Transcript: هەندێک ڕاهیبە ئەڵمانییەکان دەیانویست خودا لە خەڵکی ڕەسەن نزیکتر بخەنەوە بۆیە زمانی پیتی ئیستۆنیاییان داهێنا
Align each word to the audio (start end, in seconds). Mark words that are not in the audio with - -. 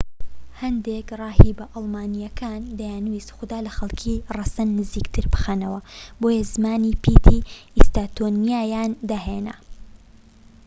هەندێک 0.61 1.07
ڕاهیبە 1.19 1.65
ئەڵمانییەکان 1.73 2.61
دەیانویست 2.79 3.29
خودا 3.37 3.59
لە 3.65 3.71
خەڵکی 3.77 4.23
ڕەسەن 4.35 4.69
نزیکتر 4.79 5.25
بخەنەوە 5.33 5.79
بۆیە 6.21 6.43
زمانی 6.53 6.99
پیتی 7.03 7.45
ئیستۆنیاییان 7.77 8.91
داهێنا 9.09 9.55